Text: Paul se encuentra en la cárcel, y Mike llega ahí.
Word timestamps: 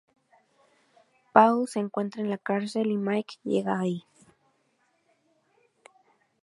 Paul 1.31 1.67
se 1.67 1.77
encuentra 1.77 2.23
en 2.23 2.31
la 2.31 2.39
cárcel, 2.39 2.87
y 2.89 2.97
Mike 2.97 3.35
llega 3.43 3.77
ahí. 3.79 4.03